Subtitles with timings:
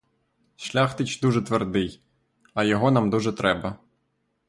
[0.55, 2.01] Шляхтич дуже твердий,
[2.53, 3.75] а його нам дуже треба.